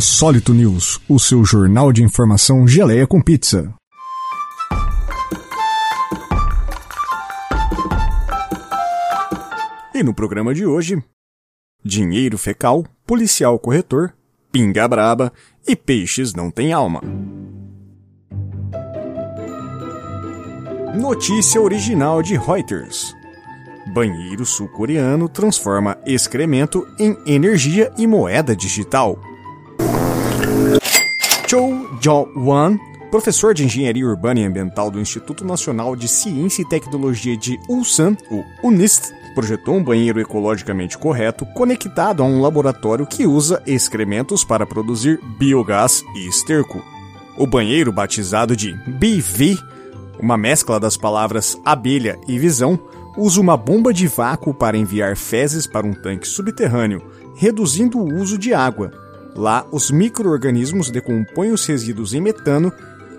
Insólito 0.00 0.54
News, 0.54 0.98
o 1.06 1.18
seu 1.18 1.44
jornal 1.44 1.92
de 1.92 2.02
informação 2.02 2.66
geleia 2.66 3.06
com 3.06 3.20
pizza. 3.20 3.70
E 9.94 10.02
no 10.02 10.14
programa 10.14 10.54
de 10.54 10.64
hoje, 10.64 11.04
dinheiro 11.84 12.38
fecal, 12.38 12.86
policial 13.06 13.58
corretor, 13.58 14.14
pinga 14.50 14.88
braba 14.88 15.30
e 15.68 15.76
peixes 15.76 16.32
não 16.32 16.50
têm 16.50 16.72
alma. 16.72 17.02
Notícia 20.98 21.60
original 21.60 22.22
de 22.22 22.38
Reuters. 22.38 23.14
Banheiro 23.92 24.46
sul-coreano 24.46 25.28
transforma 25.28 25.98
excremento 26.06 26.86
em 26.98 27.14
energia 27.26 27.92
e 27.98 28.06
moeda 28.06 28.56
digital. 28.56 29.29
Cho 31.50 31.98
Jo-wan, 32.00 32.78
professor 33.10 33.52
de 33.52 33.64
Engenharia 33.64 34.06
Urbana 34.06 34.38
e 34.38 34.44
Ambiental 34.44 34.88
do 34.88 35.00
Instituto 35.00 35.44
Nacional 35.44 35.96
de 35.96 36.06
Ciência 36.06 36.62
e 36.62 36.64
Tecnologia 36.64 37.36
de 37.36 37.58
Ulsan, 37.68 38.16
o 38.30 38.68
UNIST, 38.68 39.12
projetou 39.34 39.74
um 39.74 39.82
banheiro 39.82 40.20
ecologicamente 40.20 40.96
correto 40.96 41.44
conectado 41.46 42.22
a 42.22 42.24
um 42.24 42.40
laboratório 42.40 43.04
que 43.04 43.26
usa 43.26 43.60
excrementos 43.66 44.44
para 44.44 44.64
produzir 44.64 45.18
biogás 45.40 46.04
e 46.14 46.28
esterco. 46.28 46.80
O 47.36 47.48
banheiro, 47.48 47.90
batizado 47.90 48.54
de 48.54 48.72
BV, 48.86 49.58
uma 50.20 50.38
mescla 50.38 50.78
das 50.78 50.96
palavras 50.96 51.60
abelha 51.64 52.16
e 52.28 52.38
visão, 52.38 52.78
usa 53.16 53.40
uma 53.40 53.56
bomba 53.56 53.92
de 53.92 54.06
vácuo 54.06 54.54
para 54.54 54.78
enviar 54.78 55.16
fezes 55.16 55.66
para 55.66 55.84
um 55.84 55.94
tanque 55.94 56.28
subterrâneo, 56.28 57.02
reduzindo 57.34 57.98
o 57.98 58.20
uso 58.20 58.38
de 58.38 58.54
água. 58.54 59.09
Lá, 59.34 59.66
os 59.70 59.90
micro-organismos 59.90 60.90
decompõem 60.90 61.52
os 61.52 61.64
resíduos 61.66 62.14
em 62.14 62.20
metano, 62.20 62.72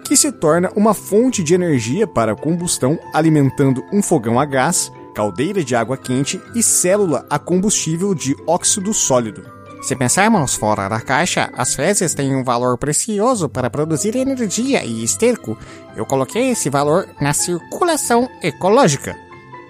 que 0.03 0.15
se 0.17 0.31
torna 0.31 0.71
uma 0.75 0.93
fonte 0.93 1.43
de 1.43 1.53
energia 1.53 2.05
para 2.05 2.35
combustão, 2.35 2.99
alimentando 3.13 3.83
um 3.91 4.01
fogão 4.01 4.39
a 4.39 4.45
gás, 4.45 4.91
caldeira 5.15 5.63
de 5.63 5.75
água 5.75 5.97
quente 5.97 6.41
e 6.55 6.61
célula 6.61 7.25
a 7.29 7.39
combustível 7.39 8.13
de 8.13 8.35
óxido 8.45 8.93
sólido. 8.93 9.43
Se 9.81 9.95
pensarmos 9.95 10.53
fora 10.53 10.87
da 10.87 11.01
caixa, 11.01 11.49
as 11.53 11.73
fezes 11.73 12.13
têm 12.13 12.35
um 12.35 12.43
valor 12.43 12.77
precioso 12.77 13.49
para 13.49 13.69
produzir 13.69 14.15
energia 14.15 14.83
e 14.83 15.03
esterco. 15.03 15.57
Eu 15.95 16.05
coloquei 16.05 16.51
esse 16.51 16.69
valor 16.69 17.07
na 17.19 17.33
circulação 17.33 18.29
ecológica 18.43 19.15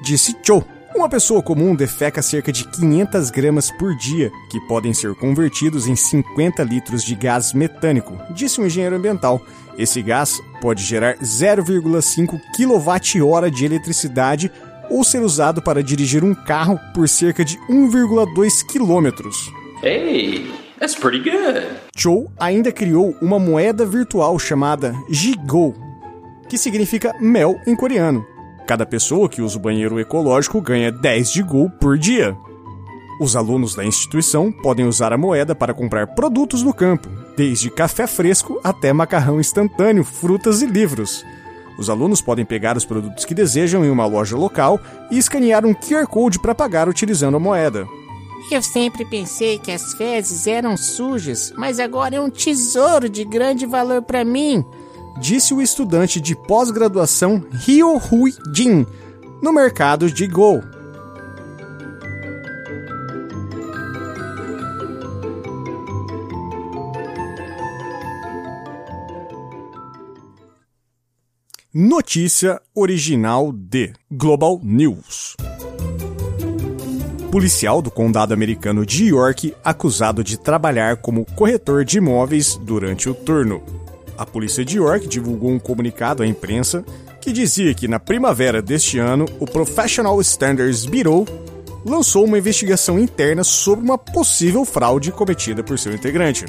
disse 0.02 0.36
Cho. 0.44 0.64
Uma 0.94 1.08
pessoa 1.08 1.42
comum 1.42 1.74
defeca 1.74 2.22
cerca 2.22 2.52
de 2.52 2.66
500 2.68 3.32
gramas 3.32 3.72
por 3.72 3.96
dia, 3.96 4.32
que 4.50 4.60
podem 4.62 4.94
ser 4.94 5.16
convertidos 5.16 5.88
em 5.88 5.96
50 5.96 6.62
litros 6.64 7.04
de 7.04 7.16
gás 7.16 7.54
metânico, 7.54 8.18
disse 8.32 8.60
um 8.60 8.66
engenheiro 8.66 8.98
ambiental. 8.98 9.42
Esse 9.78 10.02
gás 10.02 10.42
pode 10.62 10.84
gerar 10.84 11.18
0,5 11.18 12.40
kWh 12.56 13.50
de 13.50 13.66
eletricidade 13.66 14.52
ou 14.90 15.04
ser 15.04 15.22
usado 15.22 15.62
para 15.62 15.82
dirigir 15.82 16.24
um 16.24 16.36
carro 16.36 16.78
por 16.94 17.08
cerca 17.08 17.44
de 17.44 17.58
1,2 17.70 18.66
quilômetros. 18.66 19.52
Hey, 19.82 20.52
that's 20.78 20.94
pretty 20.94 21.20
good. 21.20 21.68
Cho 21.96 22.30
ainda 22.38 22.72
criou 22.72 23.16
uma 23.22 23.40
moeda 23.40 23.86
virtual 23.86 24.38
chamada 24.38 24.94
Jigo, 25.10 25.74
que 26.50 26.58
significa 26.58 27.16
mel 27.20 27.60
em 27.66 27.76
coreano. 27.76 28.31
Cada 28.68 28.86
pessoa 28.86 29.28
que 29.28 29.42
usa 29.42 29.58
o 29.58 29.62
banheiro 29.62 30.00
ecológico 30.00 30.62
ganha 30.62 30.92
10 30.92 31.32
de 31.32 31.44
Gol 31.44 31.70
por 31.70 31.98
dia. 31.98 32.36
Os 33.20 33.36
alunos 33.36 33.76
da 33.76 33.86
instituição 33.86 34.52
podem 34.52 34.88
usar 34.88 35.14
a 35.14 35.18
moeda 35.18 35.54
para 35.54 35.74
comprar 35.74 36.08
produtos 36.08 36.64
no 36.64 36.74
campo, 36.74 37.10
desde 37.36 37.70
café 37.70 38.08
fresco 38.08 38.60
até 38.64 38.92
macarrão 38.92 39.40
instantâneo, 39.40 40.04
frutas 40.04 40.62
e 40.62 40.66
livros. 40.66 41.24
Os 41.78 41.90
alunos 41.90 42.22
podem 42.22 42.46
pegar 42.46 42.78
os 42.78 42.86
produtos 42.86 43.26
que 43.26 43.34
desejam 43.34 43.84
em 43.86 43.90
uma 43.90 44.06
loja 44.06 44.38
local 44.38 44.80
e 45.10 45.18
escanear 45.18 45.66
um 45.66 45.74
QR 45.74 46.08
Code 46.08 46.40
para 46.40 46.56
pagar 46.56 46.88
utilizando 46.88 47.38
a 47.38 47.40
moeda. 47.40 47.88
Eu 48.52 48.62
sempre 48.62 49.06
pensei 49.06 49.60
que 49.60 49.72
as 49.72 49.94
fezes 49.94 50.48
eram 50.48 50.76
sujas, 50.76 51.54
mas 51.56 51.80
agora 51.80 52.16
é 52.16 52.22
um 52.22 52.30
tesouro 52.30 53.08
de 53.08 53.24
grande 53.24 53.66
valor 53.66 54.02
para 54.02 54.26
mim 54.26 54.66
disse 55.20 55.54
o 55.54 55.62
estudante 55.62 56.20
de 56.20 56.36
pós-graduação 56.36 57.44
Ryo 57.52 58.00
Hui 58.12 58.34
Jin, 58.54 58.86
no 59.42 59.52
mercado 59.52 60.12
de 60.12 60.28
Go. 60.28 60.62
Notícia 71.74 72.62
original 72.76 73.54
de 73.54 73.94
Global 74.12 74.60
News. 74.62 75.38
Policial 77.32 77.82
do 77.82 77.90
condado 77.90 78.34
americano 78.34 78.86
de 78.86 79.06
York 79.06 79.56
acusado 79.64 80.22
de 80.22 80.38
trabalhar 80.38 80.98
como 80.98 81.24
corretor 81.24 81.86
de 81.86 82.00
imóveis 82.00 82.58
durante 82.58 83.08
o 83.08 83.14
turno. 83.14 83.81
A 84.22 84.26
polícia 84.26 84.64
de 84.64 84.78
York 84.78 85.08
divulgou 85.08 85.50
um 85.50 85.58
comunicado 85.58 86.22
à 86.22 86.28
imprensa 86.28 86.86
que 87.20 87.34
dizia 87.34 87.74
que 87.74 87.88
na 87.88 88.00
primavera 88.00 88.62
deste 88.62 89.00
ano 89.00 89.26
o 89.40 89.48
Professional 89.48 90.22
Standards 90.22 90.86
Bureau 90.86 91.26
lançou 91.84 92.26
uma 92.26 92.38
investigação 92.38 93.00
interna 93.00 93.44
sobre 93.44 93.84
uma 93.84 93.98
possível 93.98 94.64
fraude 94.64 95.12
cometida 95.12 95.64
por 95.64 95.80
seu 95.80 95.92
integrante. 95.92 96.46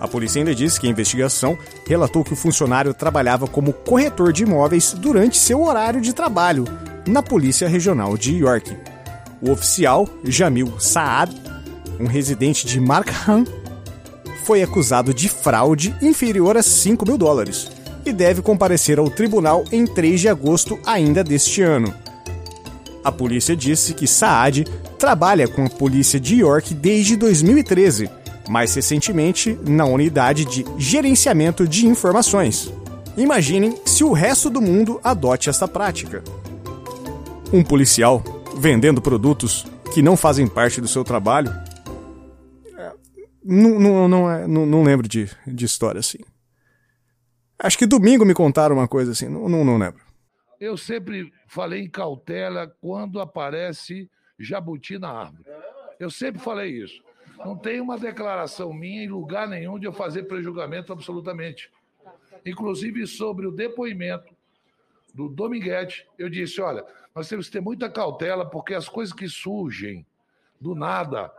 A 0.00 0.08
polícia 0.08 0.40
ainda 0.40 0.54
disse 0.54 0.80
que 0.80 0.86
a 0.86 0.90
investigação 0.90 1.58
relatou 1.86 2.24
que 2.24 2.32
o 2.32 2.36
funcionário 2.36 2.94
trabalhava 2.94 3.46
como 3.46 3.74
corretor 3.74 4.32
de 4.32 4.44
imóveis 4.44 4.94
durante 4.94 5.36
seu 5.36 5.60
horário 5.60 6.00
de 6.00 6.14
trabalho 6.14 6.64
na 7.06 7.22
Polícia 7.22 7.68
Regional 7.68 8.16
de 8.16 8.38
York. 8.38 8.74
O 9.42 9.50
oficial, 9.50 10.08
Jamil 10.24 10.80
Saad, 10.80 11.36
um 12.00 12.06
residente 12.06 12.66
de 12.66 12.80
Markham, 12.80 13.44
foi 14.50 14.64
acusado 14.64 15.14
de 15.14 15.28
fraude 15.28 15.94
inferior 16.02 16.56
a 16.56 16.62
5 16.64 17.06
mil 17.06 17.16
dólares 17.16 17.70
e 18.04 18.12
deve 18.12 18.42
comparecer 18.42 18.98
ao 18.98 19.08
tribunal 19.08 19.64
em 19.70 19.86
3 19.86 20.22
de 20.22 20.28
agosto 20.28 20.76
ainda 20.84 21.22
deste 21.22 21.62
ano. 21.62 21.94
A 23.04 23.12
polícia 23.12 23.54
disse 23.54 23.94
que 23.94 24.08
Saad 24.08 24.64
trabalha 24.98 25.46
com 25.46 25.64
a 25.64 25.70
polícia 25.70 26.18
de 26.18 26.40
York 26.40 26.74
desde 26.74 27.14
2013, 27.14 28.10
mais 28.48 28.74
recentemente 28.74 29.56
na 29.64 29.84
unidade 29.84 30.44
de 30.44 30.66
gerenciamento 30.76 31.64
de 31.64 31.86
informações. 31.86 32.72
Imaginem 33.16 33.78
se 33.84 34.02
o 34.02 34.10
resto 34.10 34.50
do 34.50 34.60
mundo 34.60 34.98
adote 35.04 35.48
esta 35.48 35.68
prática. 35.68 36.24
Um 37.52 37.62
policial 37.62 38.20
vendendo 38.56 39.00
produtos 39.00 39.64
que 39.94 40.02
não 40.02 40.16
fazem 40.16 40.48
parte 40.48 40.80
do 40.80 40.88
seu 40.88 41.04
trabalho 41.04 41.69
não, 43.44 43.78
não, 43.78 44.08
não, 44.08 44.30
é, 44.30 44.46
não, 44.46 44.66
não 44.66 44.82
lembro 44.82 45.08
de, 45.08 45.30
de 45.46 45.64
história 45.64 45.98
assim. 45.98 46.18
Acho 47.58 47.76
que 47.76 47.86
domingo 47.86 48.24
me 48.24 48.34
contaram 48.34 48.76
uma 48.76 48.88
coisa 48.88 49.12
assim, 49.12 49.28
não, 49.28 49.48
não, 49.48 49.64
não 49.64 49.76
lembro. 49.76 50.02
Eu 50.58 50.76
sempre 50.76 51.32
falei 51.46 51.82
em 51.82 51.90
cautela 51.90 52.66
quando 52.80 53.20
aparece 53.20 54.10
jabuti 54.38 54.98
na 54.98 55.10
árvore. 55.10 55.44
Eu 55.98 56.10
sempre 56.10 56.40
falei 56.40 56.70
isso. 56.70 57.02
Não 57.44 57.56
tem 57.56 57.80
uma 57.80 57.98
declaração 57.98 58.72
minha 58.72 59.02
em 59.02 59.08
lugar 59.08 59.48
nenhum 59.48 59.78
de 59.78 59.86
eu 59.86 59.92
fazer 59.92 60.24
prejulgamento 60.24 60.92
absolutamente. 60.92 61.70
Inclusive 62.44 63.06
sobre 63.06 63.46
o 63.46 63.50
depoimento 63.50 64.34
do 65.14 65.28
Dominguete, 65.28 66.06
eu 66.18 66.28
disse: 66.28 66.60
olha, 66.60 66.84
nós 67.14 67.28
temos 67.28 67.46
que 67.46 67.52
ter 67.52 67.60
muita 67.60 67.88
cautela, 67.90 68.48
porque 68.48 68.74
as 68.74 68.88
coisas 68.88 69.14
que 69.14 69.28
surgem 69.28 70.06
do 70.60 70.74
nada, 70.74 71.32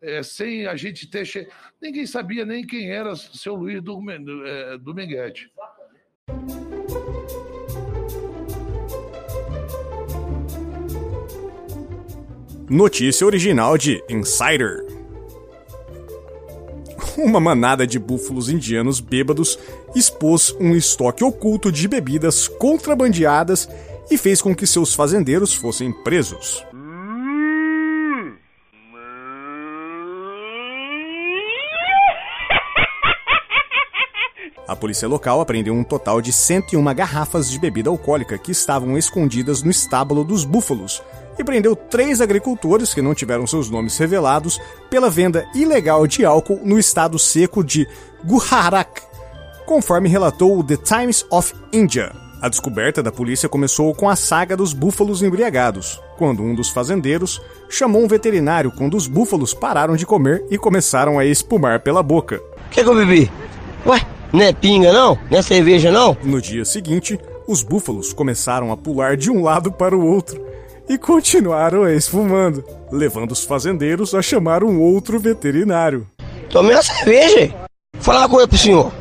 é, 0.00 0.22
sem 0.22 0.66
a 0.66 0.76
gente 0.76 1.08
ter. 1.08 1.24
Che... 1.24 1.48
Ninguém 1.80 2.06
sabia 2.06 2.44
nem 2.44 2.66
quem 2.66 2.90
era 2.90 3.14
seu 3.16 3.54
Luiz 3.54 3.82
Dominguete. 3.82 5.50
É, 5.50 5.66
Notícia 12.68 13.24
original 13.24 13.78
de 13.78 14.02
Insider. 14.10 14.84
Uma 17.16 17.38
manada 17.38 17.86
de 17.86 17.96
búfalos 17.98 18.48
indianos 18.48 18.98
bêbados 18.98 19.56
expôs 19.94 20.52
um 20.60 20.74
estoque 20.74 21.22
oculto 21.22 21.70
de 21.70 21.86
bebidas 21.86 22.48
contrabandeadas 22.48 23.68
e 24.10 24.18
fez 24.18 24.42
com 24.42 24.54
que 24.54 24.66
seus 24.66 24.94
fazendeiros 24.94 25.54
fossem 25.54 25.92
presos. 25.92 26.66
A 34.66 34.74
polícia 34.74 35.06
local 35.06 35.40
apreendeu 35.40 35.74
um 35.74 35.84
total 35.84 36.20
de 36.20 36.32
101 36.32 36.82
garrafas 36.92 37.48
de 37.48 37.58
bebida 37.58 37.88
alcoólica 37.88 38.36
que 38.36 38.50
estavam 38.50 38.98
escondidas 38.98 39.62
no 39.62 39.70
estábulo 39.70 40.24
dos 40.24 40.44
búfalos 40.44 41.02
e 41.38 41.44
prendeu 41.44 41.76
três 41.76 42.20
agricultores 42.20 42.92
que 42.92 43.02
não 43.02 43.14
tiveram 43.14 43.46
seus 43.46 43.70
nomes 43.70 43.96
revelados 43.96 44.60
pela 44.90 45.08
venda 45.08 45.46
ilegal 45.54 46.06
de 46.06 46.24
álcool 46.24 46.60
no 46.64 46.78
estado 46.78 47.18
seco 47.18 47.62
de 47.62 47.86
Gujarat, 48.24 49.02
conforme 49.66 50.08
relatou 50.08 50.58
o 50.58 50.64
The 50.64 50.78
Times 50.78 51.24
of 51.30 51.54
India. 51.72 52.12
A 52.40 52.48
descoberta 52.48 53.02
da 53.02 53.12
polícia 53.12 53.48
começou 53.48 53.94
com 53.94 54.08
a 54.08 54.16
saga 54.16 54.56
dos 54.56 54.72
búfalos 54.72 55.22
embriagados, 55.22 56.00
quando 56.18 56.42
um 56.42 56.54
dos 56.54 56.70
fazendeiros 56.70 57.40
chamou 57.68 58.02
um 58.02 58.08
veterinário 58.08 58.70
quando 58.70 58.96
os 58.96 59.06
búfalos 59.06 59.54
pararam 59.54 59.96
de 59.96 60.04
comer 60.04 60.44
e 60.50 60.58
começaram 60.58 61.18
a 61.18 61.24
espumar 61.24 61.80
pela 61.80 62.02
boca. 62.02 62.42
O 62.66 62.70
que, 62.70 62.82
que 62.82 62.88
eu 62.88 62.94
bebi? 62.94 63.30
Ué, 63.86 64.04
não 64.32 64.42
é 64.42 64.52
pinga 64.52 64.92
não? 64.92 65.18
Não 65.30 65.38
é 65.38 65.42
cerveja 65.42 65.90
não? 65.90 66.16
No 66.22 66.40
dia 66.40 66.64
seguinte, 66.64 67.18
os 67.46 67.62
búfalos 67.62 68.12
começaram 68.12 68.72
a 68.72 68.76
pular 68.76 69.16
de 69.16 69.30
um 69.30 69.42
lado 69.42 69.70
para 69.70 69.96
o 69.96 70.04
outro 70.04 70.44
e 70.88 70.96
continuaram 70.98 71.88
esfumando, 71.88 72.64
levando 72.90 73.32
os 73.32 73.44
fazendeiros 73.44 74.14
a 74.14 74.22
chamar 74.22 74.62
um 74.62 74.80
outro 74.80 75.18
veterinário. 75.18 76.06
Tomei 76.50 76.74
uma 76.74 76.82
cerveja. 76.82 77.54
Vou 77.94 78.02
falar 78.02 78.20
uma 78.20 78.28
coisa 78.28 78.48
pro 78.48 78.58
senhor, 78.58 78.92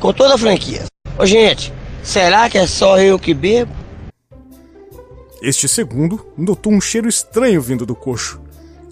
com 0.00 0.12
toda 0.12 0.34
a 0.34 0.38
franquia. 0.38 0.84
Ô 1.18 1.26
gente, 1.26 1.72
será 2.02 2.48
que 2.48 2.58
é 2.58 2.66
só 2.66 2.98
eu 2.98 3.18
que 3.18 3.34
bebo? 3.34 3.72
Este 5.42 5.68
segundo 5.68 6.26
notou 6.38 6.72
um 6.72 6.80
cheiro 6.80 7.08
estranho 7.08 7.60
vindo 7.60 7.84
do 7.84 7.94
coxo 7.94 8.40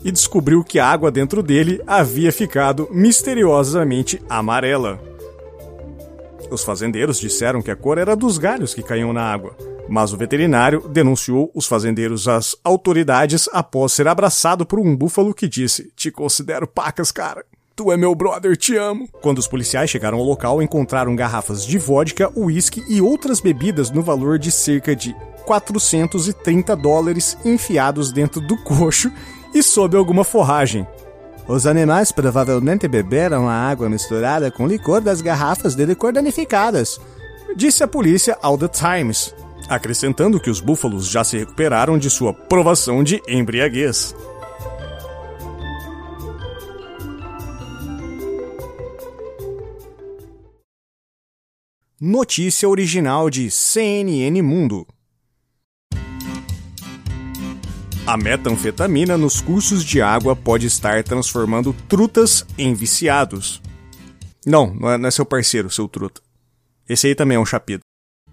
e 0.05 0.11
descobriu 0.11 0.63
que 0.63 0.79
a 0.79 0.87
água 0.87 1.11
dentro 1.11 1.43
dele 1.43 1.81
havia 1.87 2.33
ficado 2.33 2.89
misteriosamente 2.91 4.21
amarela. 4.29 5.01
Os 6.53 6.63
fazendeiros 6.63 7.19
disseram 7.19 7.63
que 7.63 7.71
a 7.71 7.77
cor 7.77 7.97
era 7.97 8.15
dos 8.15 8.37
galhos 8.37 8.75
que 8.75 8.83
caíam 8.83 9.11
na 9.11 9.23
água, 9.23 9.57
mas 9.89 10.13
o 10.13 10.19
veterinário 10.19 10.87
denunciou 10.87 11.51
os 11.55 11.67
fazendeiros 11.67 12.29
às 12.29 12.55
autoridades 12.63 13.49
após 13.55 13.95
ser 13.95 14.07
abraçado 14.07 14.67
por 14.67 14.79
um 14.79 14.95
búfalo 14.95 15.33
que 15.33 15.49
disse: 15.49 15.91
Te 15.97 16.11
considero 16.11 16.67
pacas, 16.67 17.11
cara. 17.11 17.43
Tu 17.75 17.91
é 17.91 17.97
meu 17.97 18.15
brother, 18.15 18.55
te 18.55 18.77
amo. 18.77 19.09
Quando 19.23 19.39
os 19.39 19.49
policiais 19.49 19.89
chegaram 19.89 20.19
ao 20.19 20.25
local, 20.25 20.61
encontraram 20.61 21.17
garrafas 21.17 21.65
de 21.65 21.79
vodka, 21.79 22.31
uísque 22.37 22.85
e 22.87 23.01
outras 23.01 23.41
bebidas 23.41 23.91
no 23.91 24.03
valor 24.03 24.39
de 24.39 24.53
cerca 24.53 24.95
de 24.95 25.17
430 25.47 26.77
dólares 26.77 27.39
enfiados 27.47 28.13
dentro 28.13 28.43
do 28.43 28.63
coxo 28.63 29.11
e 29.55 29.63
sob 29.63 29.97
alguma 29.97 30.23
forragem. 30.23 30.87
Os 31.47 31.67
animais 31.67 32.13
provavelmente 32.13 32.87
beberam 32.87 33.49
a 33.49 33.55
água 33.55 33.89
misturada 33.89 34.51
com 34.51 34.67
licor 34.67 35.01
das 35.01 35.21
garrafas 35.21 35.75
de 35.75 35.85
licor 35.85 36.13
danificadas, 36.13 37.01
disse 37.57 37.83
a 37.83 37.89
polícia 37.89 38.39
ao 38.41 38.57
The 38.57 38.69
Times, 38.69 39.35
acrescentando 39.69 40.41
que 40.41 40.51
os 40.51 40.61
búfalos 40.61 41.09
já 41.09 41.25
se 41.25 41.39
recuperaram 41.39 41.99
de 41.99 42.09
sua 42.09 42.33
provação 42.33 43.03
de 43.03 43.21
embriaguez. 43.29 44.15
Notícia 52.01 52.69
original 52.69 53.31
de 53.31 53.49
CNN 53.51 54.43
Mundo. 54.43 54.87
A 58.05 58.17
metanfetamina 58.17 59.17
nos 59.17 59.41
cursos 59.41 59.85
de 59.85 60.03
água 60.03 60.35
pode 60.35 60.67
estar 60.67 61.05
transformando 61.05 61.73
trutas 61.89 62.45
em 62.59 62.75
viciados. 62.75 63.63
Não, 64.45 64.75
não 64.75 64.91
é, 64.91 64.99
não 64.99 65.07
é 65.07 65.11
seu 65.11 65.25
parceiro, 65.25 65.71
seu 65.71 65.87
truta. 65.87 66.21
Esse 66.89 67.07
aí 67.07 67.15
também 67.15 67.37
é 67.37 67.41
um 67.41 67.47
chapido. 67.47 67.83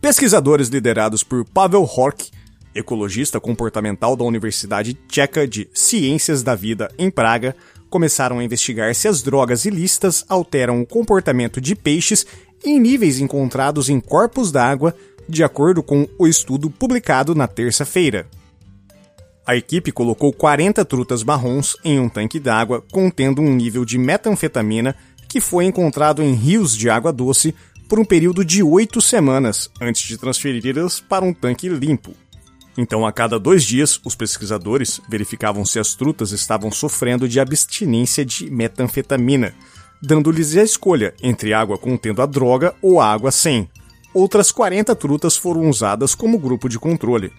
Pesquisadores 0.02 0.70
liderados 0.70 1.24
por 1.24 1.46
Pavel 1.46 1.84
Hork, 1.84 2.32
ecologista 2.74 3.40
comportamental 3.40 4.16
da 4.16 4.24
Universidade 4.24 4.96
Tcheca 5.08 5.48
de 5.48 5.70
Ciências 5.72 6.42
da 6.42 6.56
Vida 6.56 6.92
em 6.98 7.12
Praga, 7.12 7.56
começaram 7.92 8.40
a 8.40 8.44
investigar 8.44 8.96
se 8.96 9.08
as 9.08 9.22
drogas 9.22 9.66
ilícitas 9.66 10.26
alteram 10.28 10.82
o 10.82 10.86
comportamento 10.86 11.62
de 11.62 11.76
peixes 11.76 12.26
em 12.66 12.80
níveis 12.80 13.20
encontrados 13.20 13.88
em 13.88 14.00
corpos 14.00 14.52
d'água, 14.52 14.96
de 15.28 15.44
acordo 15.44 15.84
com 15.84 16.08
o 16.18 16.28
estudo 16.28 16.72
publicado 16.72 17.36
na 17.36 17.48
terça-feira. 17.48 18.26
A 19.50 19.56
equipe 19.56 19.92
colocou 19.92 20.32
40 20.32 20.86
trutas 20.86 21.24
marrons 21.24 21.76
em 21.84 22.00
um 22.00 22.08
tanque 22.08 22.40
d'água 22.40 22.84
contendo 22.92 23.42
um 23.42 23.56
nível 23.56 23.84
de 23.84 23.98
metanfetamina 23.98 24.96
que 25.28 25.42
foi 25.42 25.66
encontrado 25.66 26.22
em 26.22 26.36
rios 26.36 26.78
de 26.78 26.88
água 26.88 27.12
doce 27.12 27.56
por 27.88 28.00
um 28.00 28.06
período 28.06 28.46
de 28.46 28.62
oito 28.62 29.02
semanas 29.02 29.68
antes 29.82 30.08
de 30.08 30.20
transferi-las 30.20 31.00
para 31.00 31.26
um 31.26 31.34
tanque 31.34 31.68
limpo. 31.68 32.14
Então, 32.78 33.08
a 33.08 33.12
cada 33.12 33.40
dois 33.40 33.64
dias, 33.64 34.00
os 34.06 34.14
pesquisadores 34.14 35.02
verificavam 35.10 35.66
se 35.66 35.80
as 35.80 35.96
trutas 35.96 36.32
estavam 36.32 36.70
sofrendo 36.72 37.28
de 37.28 37.40
abstinência 37.40 38.24
de 38.24 38.52
metanfetamina, 38.52 39.56
dando-lhes 40.00 40.56
a 40.58 40.62
escolha 40.62 41.16
entre 41.24 41.56
água 41.56 41.76
contendo 41.76 42.22
a 42.22 42.28
droga 42.28 42.76
ou 42.84 43.02
água 43.02 43.32
sem. 43.32 43.68
Outras 44.14 44.52
40 44.52 44.96
trutas 44.96 45.36
foram 45.36 45.68
usadas 45.68 46.14
como 46.14 46.38
grupo 46.38 46.70
de 46.70 46.78
controle. 46.78 47.34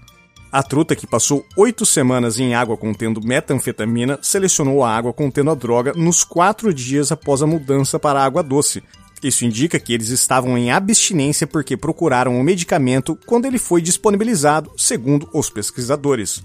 A 0.53 0.65
truta 0.65 0.97
que 0.97 1.07
passou 1.07 1.47
oito 1.57 1.87
semanas 1.87 2.41
em 2.41 2.57
água 2.57 2.77
contendo 2.77 3.25
metanfetamina 3.25 4.19
selecionou 4.21 4.83
a 4.83 4.91
água 4.91 5.13
contendo 5.13 5.49
a 5.49 5.55
droga 5.55 5.93
nos 5.95 6.25
quatro 6.25 6.75
dias 6.75 7.13
após 7.13 7.41
a 7.41 7.47
mudança 7.47 8.01
para 8.01 8.21
a 8.21 8.25
água 8.25 8.43
doce. 8.43 8.83
Isso 9.23 9.45
indica 9.45 9.79
que 9.79 9.93
eles 9.93 10.09
estavam 10.09 10.59
em 10.59 10.73
abstinência 10.73 11.47
porque 11.47 11.77
procuraram 11.77 12.41
o 12.41 12.43
medicamento 12.43 13.17
quando 13.27 13.45
ele 13.45 13.59
foi 13.59 13.81
disponibilizado, 13.81 14.73
segundo 14.77 15.29
os 15.33 15.49
pesquisadores. 15.49 16.43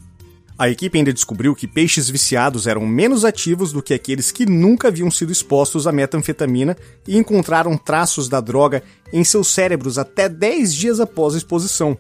A 0.58 0.70
equipe 0.70 1.00
ainda 1.00 1.12
descobriu 1.12 1.56
que 1.56 1.68
peixes 1.68 2.08
viciados 2.08 2.68
eram 2.68 2.86
menos 2.86 3.26
ativos 3.26 3.72
do 3.72 3.82
que 3.82 3.94
aqueles 3.94 4.32
que 4.32 4.46
nunca 4.46 4.90
haviam 4.90 5.10
sido 5.10 5.32
expostos 5.32 5.88
à 5.88 5.92
metanfetamina 5.92 6.78
e 7.08 7.18
encontraram 7.18 7.76
traços 7.76 8.30
da 8.30 8.40
droga 8.40 8.84
em 9.12 9.24
seus 9.24 9.48
cérebros 9.48 9.98
até 9.98 10.30
10 10.30 10.76
dias 10.76 11.00
após 11.00 11.34
a 11.34 11.38
exposição. 11.38 11.98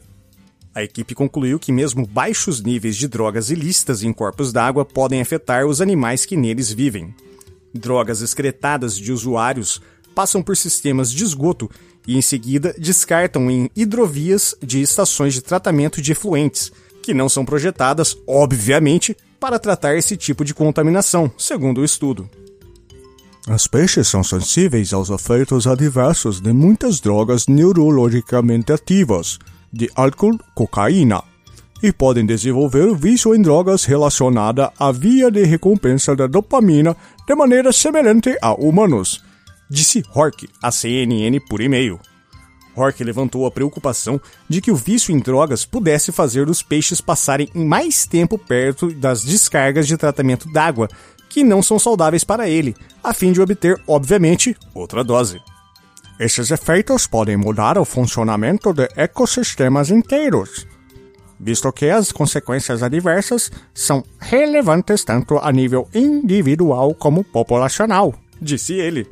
A 0.76 0.84
equipe 0.84 1.16
concluiu 1.16 1.58
que 1.58 1.72
mesmo 1.72 2.06
baixos 2.06 2.62
níveis 2.62 2.98
de 2.98 3.08
drogas 3.08 3.50
ilícitas 3.50 4.04
em 4.04 4.12
corpos 4.12 4.52
d'água 4.52 4.84
podem 4.84 5.22
afetar 5.22 5.66
os 5.66 5.80
animais 5.80 6.26
que 6.26 6.36
neles 6.36 6.70
vivem. 6.70 7.16
Drogas 7.74 8.22
excretadas 8.22 8.98
de 8.98 9.14
usuários 9.14 9.82
passam 10.14 10.44
por 10.44 10.58
sistemas 10.58 11.10
de 11.10 11.24
esgoto 11.24 11.72
e 12.06 12.18
em 12.18 12.22
seguida 12.22 12.76
descartam 12.78 13.50
em 13.50 13.70
hidrovias 13.74 14.54
de 14.62 14.82
estações 14.82 15.34
de 15.34 15.42
tratamento 15.42 16.02
de 16.02 16.12
efluentes, 16.12 16.74
que 17.02 17.14
não 17.14 17.30
são 17.30 17.46
projetadas, 17.46 18.18
obviamente, 18.28 19.16
para 19.40 19.58
tratar 19.58 19.96
esse 19.96 20.18
tipo 20.18 20.44
de 20.44 20.54
contaminação, 20.54 21.32
segundo 21.38 21.80
o 21.80 21.86
estudo. 21.86 22.30
Os 23.48 23.66
peixes 23.66 24.10
são 24.10 24.24
sensíveis 24.24 24.92
aos 24.92 25.10
efeitos 25.10 25.68
adversos 25.68 26.42
de 26.42 26.52
muitas 26.52 27.00
drogas 27.00 27.48
neurologicamente 27.48 28.74
ativas, 28.74 29.40
de 29.72 29.90
álcool, 29.96 30.40
cocaína, 30.54 31.24
e 31.82 31.92
podem 31.92 32.26
desenvolver 32.26 32.96
vício 32.96 33.36
em 33.36 33.42
drogas 33.42 33.86
relacionada 33.86 34.72
à 34.80 34.92
via 34.92 35.30
de 35.30 35.44
recompensa 35.44 36.16
da 36.16 36.26
dopamina 36.26 36.96
de 37.28 37.36
maneira 37.36 37.72
semelhante 37.72 38.36
a 38.42 38.54
humanos, 38.54 39.24
disse 39.70 40.04
Hork 40.14 40.48
à 40.62 40.72
CNN 40.72 41.40
por 41.48 41.62
e-mail. 41.62 42.00
Hork 42.76 43.04
levantou 43.04 43.46
a 43.46 43.52
preocupação 43.52 44.20
de 44.50 44.62
que 44.62 44.72
o 44.72 44.76
vício 44.76 45.16
em 45.16 45.20
drogas 45.20 45.66
pudesse 45.66 46.12
fazer 46.12 46.50
os 46.50 46.62
peixes 46.62 47.00
passarem 47.00 47.50
mais 47.54 48.06
tempo 48.06 48.38
perto 48.38 48.92
das 48.92 49.24
descargas 49.24 49.88
de 49.88 49.96
tratamento 49.96 50.52
d'água, 50.52 50.90
que 51.30 51.44
não 51.44 51.62
são 51.62 51.80
saudáveis 51.80 52.24
para 52.24 52.50
ele, 52.50 52.76
a 53.04 53.14
fim 53.14 53.32
de 53.32 53.42
obter, 53.42 53.82
obviamente, 53.88 54.56
outra 54.74 55.04
dose. 55.04 55.42
Esses 56.18 56.50
efeitos 56.50 57.08
podem 57.08 57.36
mudar 57.36 57.78
o 57.78 57.84
funcionamento 57.84 58.72
de 58.74 58.88
ecossistemas 58.96 59.90
inteiros, 59.90 60.66
visto 61.38 61.72
que 61.74 61.90
as 61.90 62.10
consequências 62.14 62.82
adversas 62.82 63.52
são 63.74 64.02
relevantes 64.18 65.04
tanto 65.04 65.38
a 65.38 65.52
nível 65.52 65.90
individual 65.94 66.96
como 66.96 67.22
populacional, 67.22 68.16
disse 68.42 68.74
ele. 68.74 69.06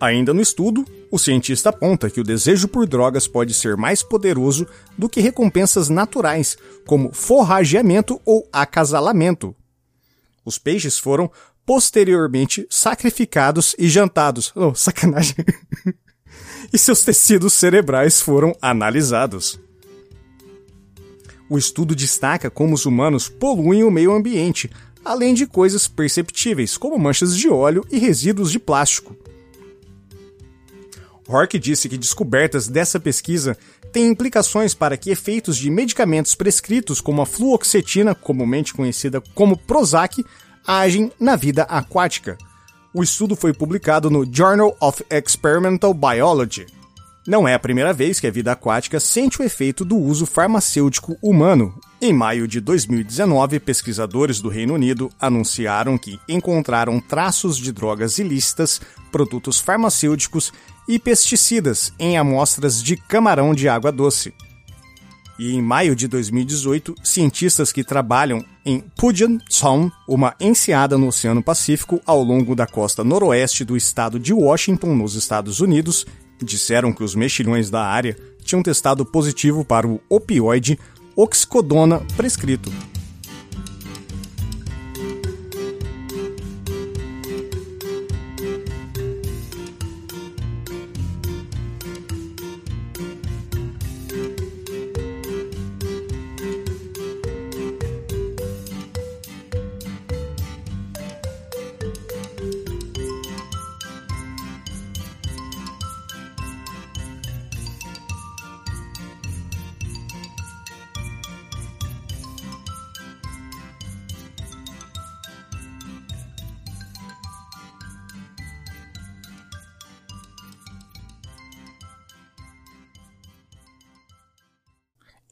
Ainda 0.00 0.32
no 0.32 0.40
estudo, 0.40 0.82
o 1.10 1.18
cientista 1.18 1.68
aponta 1.68 2.08
que 2.08 2.20
o 2.20 2.24
desejo 2.24 2.68
por 2.68 2.86
drogas 2.86 3.28
pode 3.28 3.52
ser 3.52 3.76
mais 3.76 4.02
poderoso 4.02 4.66
do 4.96 5.10
que 5.10 5.20
recompensas 5.20 5.90
naturais, 5.90 6.56
como 6.86 7.12
forrageamento 7.12 8.18
ou 8.24 8.48
acasalamento. 8.50 9.54
Os 10.42 10.56
peixes 10.56 10.98
foram 10.98 11.30
posteriormente 11.66 12.66
sacrificados 12.70 13.76
e 13.78 13.90
jantados. 13.90 14.52
Oh, 14.56 14.74
sacanagem. 14.74 15.36
e 16.72 16.78
seus 16.78 17.02
tecidos 17.02 17.52
cerebrais 17.52 18.20
foram 18.20 18.54
analisados. 18.60 19.58
O 21.48 21.58
estudo 21.58 21.94
destaca 21.94 22.48
como 22.48 22.74
os 22.74 22.86
humanos 22.86 23.28
poluem 23.28 23.82
o 23.82 23.90
meio 23.90 24.12
ambiente, 24.12 24.70
além 25.04 25.34
de 25.34 25.46
coisas 25.46 25.88
perceptíveis, 25.88 26.76
como 26.76 26.98
manchas 26.98 27.36
de 27.36 27.48
óleo 27.48 27.84
e 27.90 27.98
resíduos 27.98 28.52
de 28.52 28.58
plástico. 28.58 29.16
Hork 31.26 31.58
disse 31.58 31.88
que 31.88 31.96
descobertas 31.96 32.66
dessa 32.66 32.98
pesquisa 32.98 33.56
têm 33.92 34.08
implicações 34.08 34.74
para 34.74 34.96
que 34.96 35.10
efeitos 35.10 35.56
de 35.56 35.70
medicamentos 35.70 36.34
prescritos 36.34 37.00
como 37.00 37.22
a 37.22 37.26
fluoxetina, 37.26 38.14
comumente 38.14 38.74
conhecida 38.74 39.20
como 39.34 39.56
Prozac, 39.56 40.24
agem 40.66 41.12
na 41.18 41.36
vida 41.36 41.62
aquática. 41.64 42.36
O 42.92 43.04
estudo 43.04 43.36
foi 43.36 43.52
publicado 43.52 44.10
no 44.10 44.26
Journal 44.28 44.76
of 44.80 45.04
Experimental 45.08 45.94
Biology. 45.94 46.66
Não 47.24 47.46
é 47.46 47.54
a 47.54 47.58
primeira 47.58 47.92
vez 47.92 48.18
que 48.18 48.26
a 48.26 48.30
vida 48.32 48.50
aquática 48.50 48.98
sente 48.98 49.40
o 49.40 49.44
efeito 49.44 49.84
do 49.84 49.96
uso 49.96 50.26
farmacêutico 50.26 51.16
humano. 51.22 51.72
Em 52.02 52.12
maio 52.12 52.48
de 52.48 52.60
2019, 52.60 53.60
pesquisadores 53.60 54.40
do 54.40 54.48
Reino 54.48 54.74
Unido 54.74 55.08
anunciaram 55.20 55.96
que 55.96 56.18
encontraram 56.28 56.98
traços 56.98 57.56
de 57.56 57.70
drogas 57.70 58.18
ilícitas, 58.18 58.80
produtos 59.12 59.60
farmacêuticos 59.60 60.52
e 60.88 60.98
pesticidas 60.98 61.92
em 61.96 62.18
amostras 62.18 62.82
de 62.82 62.96
camarão 62.96 63.54
de 63.54 63.68
água 63.68 63.92
doce. 63.92 64.34
E 65.40 65.54
em 65.54 65.62
maio 65.62 65.96
de 65.96 66.06
2018, 66.06 66.96
cientistas 67.02 67.72
que 67.72 67.82
trabalham 67.82 68.44
em 68.62 68.80
Puget 68.94 69.40
Sound, 69.48 69.90
uma 70.06 70.34
enseada 70.38 70.98
no 70.98 71.06
Oceano 71.08 71.42
Pacífico 71.42 71.98
ao 72.04 72.22
longo 72.22 72.54
da 72.54 72.66
costa 72.66 73.02
noroeste 73.02 73.64
do 73.64 73.74
estado 73.74 74.20
de 74.20 74.34
Washington, 74.34 74.94
nos 74.94 75.14
Estados 75.14 75.60
Unidos, 75.60 76.04
disseram 76.44 76.92
que 76.92 77.02
os 77.02 77.14
mexilhões 77.14 77.70
da 77.70 77.82
área 77.82 78.18
tinham 78.44 78.62
testado 78.62 79.02
positivo 79.02 79.64
para 79.64 79.88
o 79.88 79.98
opioide 80.10 80.78
oxicodona 81.16 82.00
prescrito. 82.18 82.70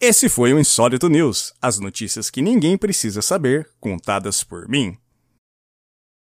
Esse 0.00 0.28
foi 0.28 0.54
o 0.54 0.60
Insólito 0.60 1.08
News, 1.08 1.52
as 1.60 1.80
notícias 1.80 2.30
que 2.30 2.40
ninguém 2.40 2.78
precisa 2.78 3.20
saber, 3.20 3.68
contadas 3.80 4.44
por 4.44 4.68
mim. 4.68 4.96